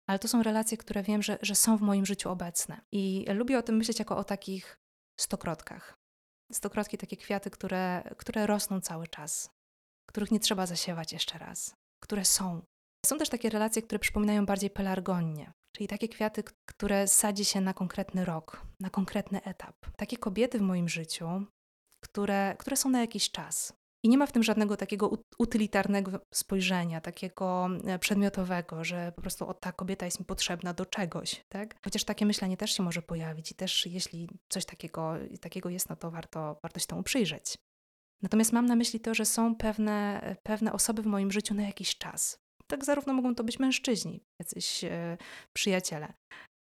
[0.07, 2.81] ale to są relacje, które wiem, że, że są w moim życiu obecne.
[2.93, 4.79] I lubię o tym myśleć jako o takich
[5.21, 5.99] stokrotkach.
[6.53, 9.51] Stokrotki, takie kwiaty, które, które rosną cały czas,
[10.09, 12.63] których nie trzeba zasiewać jeszcze raz, które są.
[13.07, 17.75] Są też takie relacje, które przypominają bardziej pelargonnie, czyli takie kwiaty, które sadzi się na
[17.75, 19.77] konkretny rok, na konkretny etap.
[19.97, 21.47] Takie kobiety w moim życiu,
[22.01, 23.73] które, które są na jakiś czas,
[24.05, 29.49] i nie ma w tym żadnego takiego utylitarnego spojrzenia, takiego e, przedmiotowego, że po prostu
[29.49, 31.75] o, ta kobieta jest mi potrzebna do czegoś, tak?
[31.85, 35.97] Chociaż takie myślenie też się może pojawić i też jeśli coś takiego, takiego jest, no
[35.97, 37.55] to warto, warto się temu przyjrzeć.
[38.23, 41.99] Natomiast mam na myśli to, że są pewne, pewne osoby w moim życiu na jakiś
[41.99, 42.39] czas.
[42.67, 45.19] Tak zarówno mogą to być mężczyźni, jacyś e,
[45.53, 46.13] przyjaciele,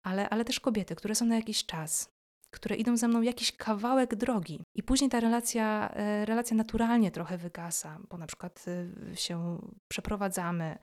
[0.05, 2.16] ale, ale też kobiety, które są na jakiś czas,
[2.57, 4.61] które idą ze mną jakiś kawałek drogi.
[4.77, 10.79] I później ta relacja, e, relacja naturalnie trochę wygasa, bo na przykład e, się przeprowadzamy,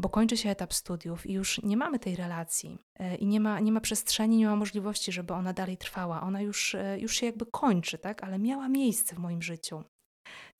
[0.00, 3.60] bo kończy się etap studiów i już nie mamy tej relacji e, i nie ma,
[3.60, 6.22] nie ma przestrzeni, nie ma możliwości, żeby ona dalej trwała.
[6.22, 8.24] Ona już, już się jakby kończy, tak?
[8.24, 9.84] ale miała miejsce w moim życiu.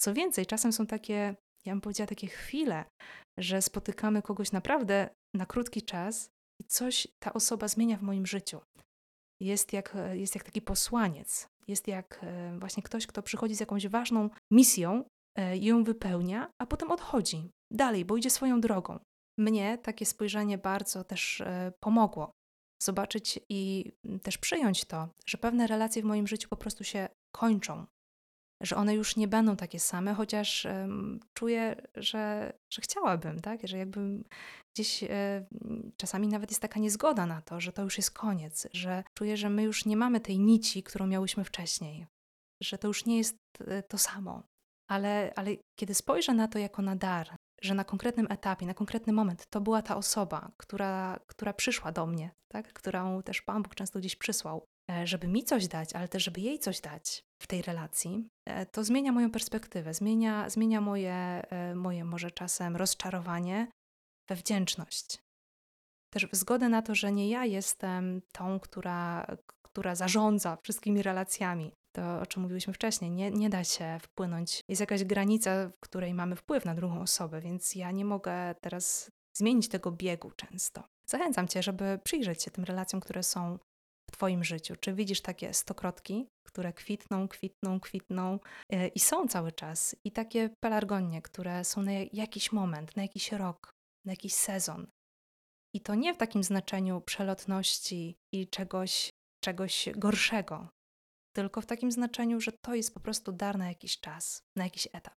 [0.00, 1.34] Co więcej, czasem są takie,
[1.66, 2.84] ja bym powiedziała, takie chwile,
[3.38, 6.28] że spotykamy kogoś naprawdę na krótki czas
[6.60, 8.60] i coś ta osoba zmienia w moim życiu
[9.44, 13.88] jest jak, jest jak taki posłaniec, jest jak e, właśnie ktoś, kto przychodzi z jakąś
[13.88, 15.04] ważną misją,
[15.38, 17.50] e, ją wypełnia, a potem odchodzi.
[17.70, 18.98] Dalej, bo idzie swoją drogą.
[19.38, 22.30] Mnie takie spojrzenie bardzo też e, pomogło
[22.82, 27.86] zobaczyć i też przyjąć to, że pewne relacje w moim życiu po prostu się kończą,
[28.64, 33.68] że one już nie będą takie same, chociaż um, czuję, że, że chciałabym, tak?
[33.68, 34.24] Że jakbym
[34.74, 35.46] gdzieś e,
[35.96, 39.50] czasami nawet jest taka niezgoda na to, że to już jest koniec, że czuję, że
[39.50, 42.06] my już nie mamy tej nici, którą miałyśmy wcześniej,
[42.62, 44.42] że to już nie jest e, to samo.
[44.90, 49.12] Ale, ale kiedy spojrzę na to jako na dar, że na konkretnym etapie, na konkretny
[49.12, 52.72] moment to była ta osoba, która, która przyszła do mnie, tak?
[52.72, 56.40] którą też Pan Bóg często gdzieś przysłał, e, żeby mi coś dać, ale też żeby
[56.40, 61.12] jej coś dać w tej relacji, e, to zmienia moją perspektywę, zmienia, zmienia moje,
[61.50, 63.68] e, moje może czasem rozczarowanie
[64.28, 65.18] we wdzięczność.
[66.10, 69.26] Też w zgodę na to, że nie ja jestem tą, która,
[69.62, 74.60] która zarządza wszystkimi relacjami, to, o czym mówiłyśmy wcześniej, nie, nie da się wpłynąć.
[74.68, 79.10] Jest jakaś granica, w której mamy wpływ na drugą osobę, więc ja nie mogę teraz
[79.36, 80.84] zmienić tego biegu często.
[81.06, 83.58] Zachęcam Cię, żeby przyjrzeć się tym relacjom, które są
[84.16, 84.76] Twoim życiu.
[84.80, 88.38] Czy widzisz takie stokrotki, które kwitną, kwitną, kwitną
[88.70, 93.32] yy, i są cały czas, i takie pelargonie, które są na jakiś moment, na jakiś
[93.32, 93.74] rok,
[94.06, 94.86] na jakiś sezon.
[95.74, 99.10] I to nie w takim znaczeniu przelotności i czegoś,
[99.44, 100.68] czegoś gorszego,
[101.36, 104.88] tylko w takim znaczeniu, że to jest po prostu dar na jakiś czas, na jakiś
[104.92, 105.18] etap.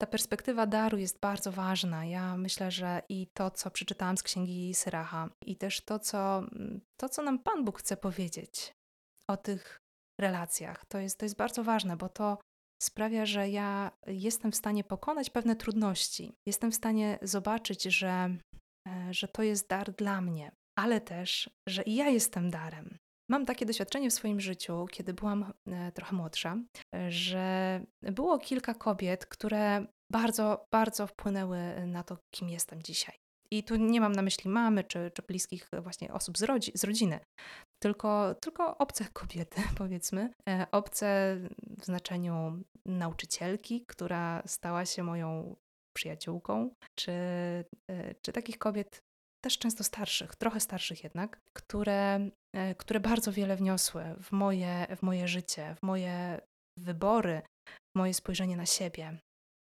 [0.00, 2.04] Ta perspektywa daru jest bardzo ważna.
[2.04, 6.42] Ja myślę, że i to, co przeczytałam z księgi Syracha, i też to co,
[6.96, 8.72] to, co nam Pan Bóg chce powiedzieć
[9.28, 9.78] o tych
[10.20, 12.38] relacjach, to jest, to jest bardzo ważne, bo to
[12.82, 16.34] sprawia, że ja jestem w stanie pokonać pewne trudności.
[16.46, 18.36] Jestem w stanie zobaczyć, że,
[18.88, 22.98] e, że to jest dar dla mnie, ale też, że i ja jestem darem.
[23.30, 26.56] Mam takie doświadczenie w swoim życiu, kiedy byłam e, trochę młodsza,
[27.08, 33.14] że było kilka kobiet, które bardzo, bardzo wpłynęły na to, kim jestem dzisiaj.
[33.50, 36.84] I tu nie mam na myśli mamy czy, czy bliskich właśnie osób z, rodzi, z
[36.84, 37.20] rodziny,
[37.82, 40.30] tylko, tylko obce kobiety, powiedzmy.
[40.48, 41.36] E, obce
[41.78, 45.56] w znaczeniu nauczycielki, która stała się moją
[45.96, 47.12] przyjaciółką, czy,
[47.90, 49.02] e, czy takich kobiet
[49.44, 52.30] też często starszych, trochę starszych jednak, które,
[52.78, 56.40] które bardzo wiele wniosły w moje, w moje życie, w moje
[56.78, 59.18] wybory, w moje spojrzenie na siebie.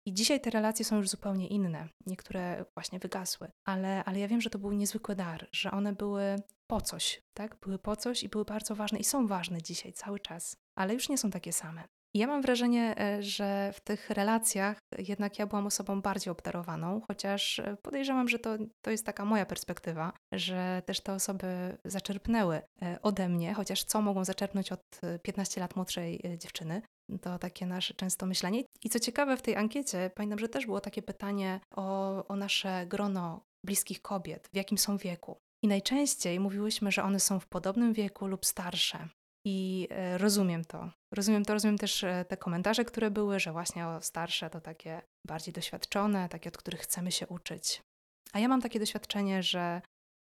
[0.08, 1.88] I dzisiaj te relacje są już zupełnie inne.
[2.06, 6.36] Niektóre właśnie wygasły, ale, ale ja wiem, że to był niezwykły dar, że one były
[6.70, 7.56] po coś, tak?
[7.60, 11.08] Były po coś i były bardzo ważne i są ważne dzisiaj cały czas, ale już
[11.08, 11.84] nie są takie same.
[12.16, 17.58] Ja mam wrażenie, e, że w tych relacjach jednak ja byłam osobą bardziej obdarowaną, chociaż
[17.58, 22.98] e, podejrzewam, że to, to jest taka moja perspektywa, że też te osoby zaczerpnęły e,
[23.02, 24.80] ode mnie, chociaż co mogą zaczerpnąć od
[25.22, 26.82] 15 lat młodszej dziewczyny.
[27.22, 28.62] To takie nasze często myślenie.
[28.84, 32.86] I co ciekawe, w tej ankiecie pamiętam, że też było takie pytanie o, o nasze
[32.86, 35.36] grono bliskich kobiet, w jakim są wieku.
[35.64, 39.08] I najczęściej mówiłyśmy, że one są w podobnym wieku lub starsze.
[39.48, 40.90] I e, rozumiem to.
[41.14, 45.02] Rozumiem to, rozumiem też e, te komentarze, które były, że właśnie o starsze to takie
[45.26, 47.82] bardziej doświadczone, takie, od których chcemy się uczyć.
[48.32, 49.82] A ja mam takie doświadczenie, że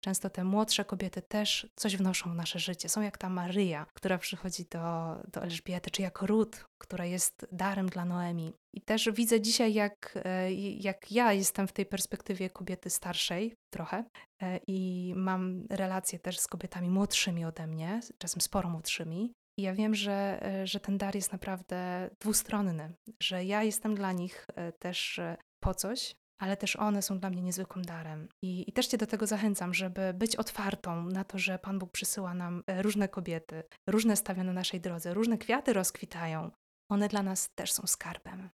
[0.05, 2.89] Często te młodsze kobiety też coś wnoszą w nasze życie.
[2.89, 7.89] Są jak ta Maryja, która przychodzi do, do Elżbiety, czy jak Ruth, która jest darem
[7.89, 8.53] dla Noemi.
[8.75, 14.05] I też widzę dzisiaj, jak, e, jak ja jestem w tej perspektywie kobiety starszej trochę
[14.43, 19.33] e, i mam relacje też z kobietami młodszymi ode mnie, czasem sporo młodszymi.
[19.59, 24.13] I ja wiem, że, e, że ten dar jest naprawdę dwustronny, że ja jestem dla
[24.13, 24.47] nich
[24.79, 25.21] też
[25.61, 28.29] po coś, ale też one są dla mnie niezwykłym darem.
[28.43, 31.91] I, I, też Cię do tego zachęcam, żeby być otwartą na to, że Pan Bóg
[31.91, 36.51] przysyła nam e, różne kobiety, różne stawia na naszej drodze, różne kwiaty rozkwitają.
[36.91, 38.51] One dla nas też są skarbem.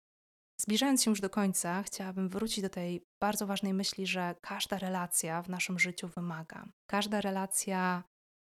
[0.61, 5.41] Zbliżając się już do końca, chciałabym wrócić do tej bardzo ważnej myśli, że każda relacja
[5.41, 6.65] w naszym życiu wymaga.
[6.89, 8.03] Każda relacja,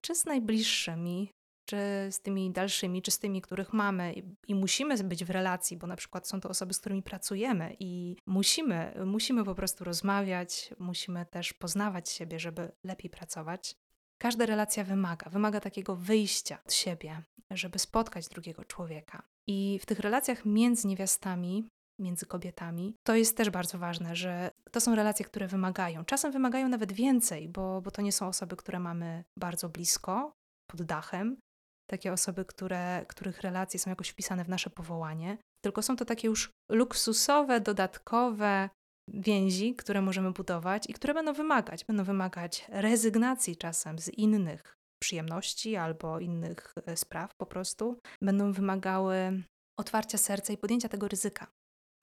[0.05, 1.31] czy z najbliższymi,
[1.69, 1.77] czy
[2.11, 4.13] z tymi dalszymi, czy z tymi, których mamy
[4.47, 8.15] i, musimy być w relacji, bo na przykład są to osoby, z którymi pracujemy i
[8.25, 13.75] musimy, musimy po prostu rozmawiać, musimy też poznawać siebie, żeby lepiej pracować.
[14.17, 19.23] Każda relacja wymaga, wymaga takiego wyjścia od siebie, żeby spotkać drugiego człowieka.
[19.47, 21.67] I w tych relacjach między niewiastami,
[21.99, 26.05] między kobietami, to jest też bardzo ważne, że to są relacje, które wymagają.
[26.05, 30.31] Czasem wymagają nawet więcej, bo, bo to nie są osoby, które mamy bardzo blisko,
[30.67, 31.37] pod dachem,
[31.89, 36.27] takie osoby, które, których relacje są jakoś wpisane w nasze powołanie, tylko są to takie
[36.27, 38.69] już luksusowe, dodatkowe
[39.13, 41.85] więzi, które możemy budować i które będą wymagać.
[41.85, 47.99] Będą wymagać rezygnacji czasem z innych przyjemności albo innych e, spraw po prostu.
[48.21, 49.43] Będą wymagały
[49.79, 51.47] otwarcia serca i podjęcia tego ryzyka.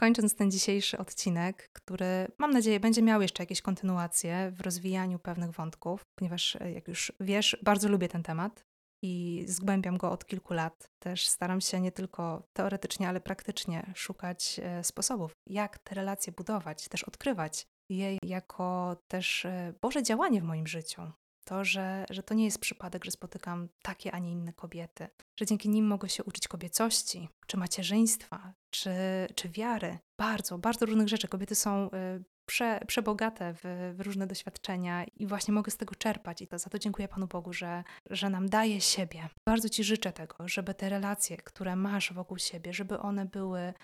[0.00, 5.50] Kończąc ten dzisiejszy odcinek, który mam nadzieję będzie miał jeszcze jakieś kontynuacje w rozwijaniu pewnych
[5.50, 8.64] wątków, ponieważ e, jak już wiesz, bardzo lubię ten temat
[9.02, 10.90] i zgłębiam go od kilku lat.
[10.98, 16.88] Też staram się nie tylko teoretycznie, ale praktycznie szukać e, sposobów, jak te relacje budować,
[16.88, 21.02] też odkrywać je jako też e, Boże działanie w moim życiu.
[21.44, 25.46] To, że, że to nie jest przypadek, że spotykam takie, a nie inne kobiety, że
[25.46, 28.90] dzięki nim mogę się uczyć kobiecości, czy macierzyństwa, czy,
[29.34, 29.98] czy wiary.
[30.18, 31.28] Bardzo, bardzo różnych rzeczy.
[31.28, 33.60] Kobiety są y, prze, przebogate w,
[33.96, 37.26] w, różne doświadczenia i właśnie mogę z tego czerpać i to za to dziękuję Panu
[37.26, 39.28] Bogu, że, że nam daje siebie.
[39.48, 43.74] Bardzo Ci życzę tego, żeby te relacje, które masz wokół siebie, żeby one były,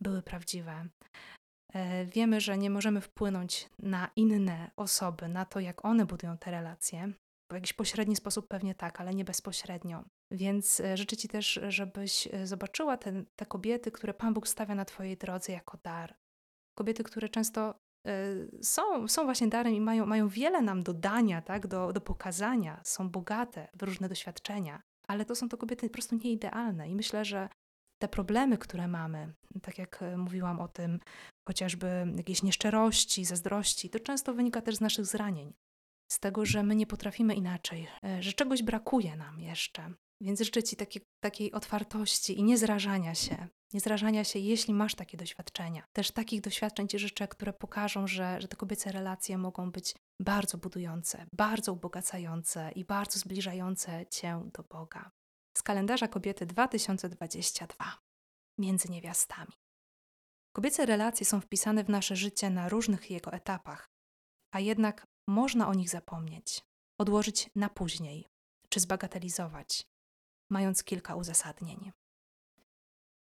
[0.00, 0.88] były prawdziwe.
[1.74, 6.50] E, wiemy, że nie możemy wpłynąć na inne osoby, na to, jak one budują te
[6.50, 7.12] relacje.
[7.52, 10.04] W jakiś pośredni sposób pewnie tak, ale nie bezpośrednio.
[10.32, 14.74] Więc e, życzę Ci też, żebyś e, zobaczyła te, te kobiety, które Pan Bóg stawia
[14.74, 16.14] na Twojej drodze jako dar.
[16.78, 17.74] Kobiety, które często
[18.62, 21.66] są, są właśnie darem i mają, mają wiele nam do dania, tak?
[21.66, 26.16] do, do pokazania, są bogate w różne doświadczenia, ale to są to kobiety po prostu
[26.16, 26.88] nieidealne.
[26.88, 27.48] I myślę, że
[27.98, 31.00] te problemy, które mamy, tak jak mówiłam o tym,
[31.48, 35.54] chociażby jakieś nieszczerości, zazdrości, to często wynika też z naszych zranień,
[36.12, 39.94] z tego, że my nie potrafimy inaczej, e, że czegoś brakuje nam jeszcze.
[40.24, 43.48] Więc życzę Ci takiej, takiej otwartości i niezrażania się.
[43.72, 45.86] Niezrażania się, jeśli masz takie doświadczenia.
[45.92, 50.58] Też takich doświadczeń Ci życzę, które pokażą, że, że te kobiece relacje mogą być bardzo
[50.58, 55.10] budujące, bardzo ubogacające i bardzo zbliżające Cię do Boga.
[55.56, 57.98] Z kalendarza kobiety 2022
[58.58, 59.52] między niewiastami.
[60.56, 63.90] Kobiece relacje są wpisane w nasze życie na różnych jego etapach,
[64.52, 66.62] a jednak można o nich zapomnieć,
[67.00, 68.26] odłożyć na później
[68.68, 69.93] czy zbagatelizować,
[70.50, 71.92] mając kilka uzasadnień.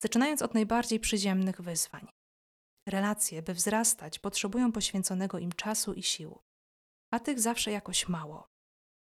[0.02, 2.08] Zaczynając od najbardziej przyziemnych wyzwań.
[2.88, 6.38] Relacje, by wzrastać, potrzebują poświęconego im czasu i sił,
[7.10, 8.48] a tych zawsze jakoś mało,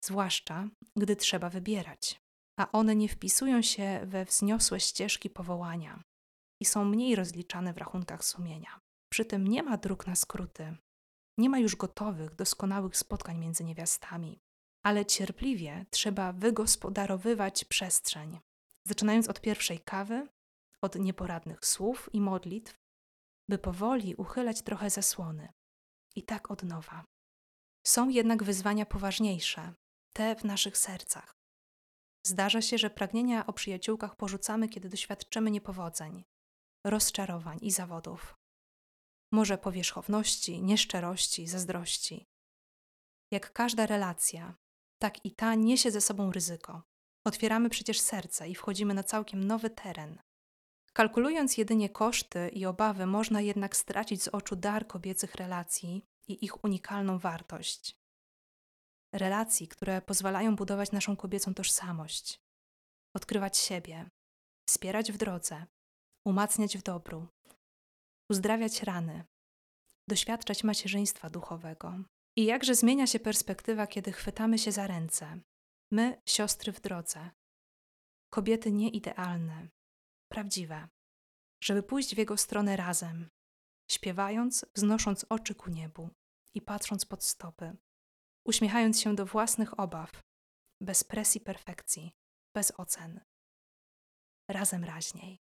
[0.05, 2.21] zwłaszcza gdy trzeba wybierać,
[2.59, 6.03] a one nie wpisują się we wzniosłe ścieżki powołania,
[6.63, 8.79] i są mniej rozliczane w rachunkach sumienia.
[9.09, 10.77] Przy tym nie ma dróg na skróty,
[11.37, 14.39] nie ma już gotowych, doskonałych spotkań między niewiastami,
[14.83, 18.39] ale cierpliwie trzeba wygospodarowywać przestrzeń,
[18.87, 20.27] zaczynając od pierwszej kawy,
[20.81, 22.79] od nieporadnych słów i modlitw,
[23.49, 25.53] by powoli uchylać trochę zasłony.
[26.15, 27.05] I tak od nowa.
[27.83, 29.73] Są jednak wyzwania poważniejsze,
[30.13, 31.35] te w naszych sercach.
[32.25, 36.23] Zdarza się, że pragnienia o przyjaciółkach porzucamy, kiedy doświadczymy niepowodzeń,
[36.85, 38.35] rozczarowań i zawodów.
[39.31, 42.27] Może powierzchowności, nieszczerości, zazdrości.
[43.31, 44.55] Jak każda relacja,
[45.03, 46.81] tak i ta niesie ze sobą ryzyko.
[47.27, 50.21] Otwieramy przecież serce i wchodzimy na całkiem nowy teren.
[50.93, 56.63] Kalkulując jedynie koszty i obawy, można jednak stracić z oczu dar kobiecych relacji i ich
[56.63, 57.97] unikalną wartość.
[59.13, 62.41] Relacji, które pozwalają budować naszą kobiecą tożsamość,
[63.15, 64.09] odkrywać siebie,
[64.69, 65.65] wspierać w drodze,
[66.25, 67.27] umacniać w dobru,
[68.29, 69.23] uzdrawiać rany,
[70.09, 72.03] doświadczać macierzyństwa duchowego.
[72.35, 75.39] I jakże zmienia się perspektywa, kiedy chwytamy się za ręce.
[75.91, 77.31] My, siostry w drodze,
[78.29, 79.67] kobiety nieidealne,
[80.31, 80.87] prawdziwe,
[81.63, 83.29] żeby pójść w jego stronę razem,
[83.91, 86.09] śpiewając, wznosząc oczy ku niebu
[86.53, 87.77] i patrząc pod stopy,
[88.45, 90.23] uśmiechając się do własnych obaw,
[90.81, 92.11] bez presji perfekcji,
[92.55, 93.21] bez ocen.
[94.49, 95.39] Razem raźniej.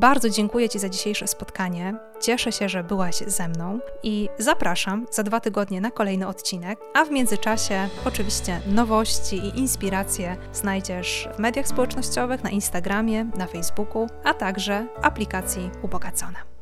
[0.00, 1.94] Bardzo dziękuję Ci za dzisiejsze spotkanie.
[2.20, 6.78] Cieszę się, że byłaś ze mną i zapraszam za dwa tygodnie na kolejny odcinek.
[6.94, 14.06] A w międzyczasie, oczywiście, nowości i inspiracje znajdziesz w mediach społecznościowych, na Instagramie, na Facebooku,
[14.24, 16.59] a także aplikacji Ubogacona.